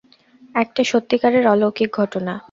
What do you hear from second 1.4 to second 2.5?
অলৌকিক ঘটনা।